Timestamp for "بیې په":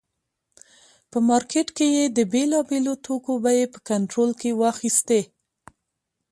3.43-3.79